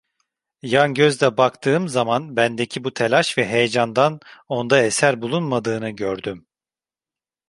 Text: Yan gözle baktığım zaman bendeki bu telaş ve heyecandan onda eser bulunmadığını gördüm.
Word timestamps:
Yan 0.61 0.93
gözle 0.93 1.37
baktığım 1.37 1.87
zaman 1.89 2.35
bendeki 2.35 2.83
bu 2.83 2.93
telaş 2.93 3.37
ve 3.37 3.47
heyecandan 3.47 4.19
onda 4.47 4.81
eser 4.83 5.21
bulunmadığını 5.21 5.89
gördüm. 5.89 6.47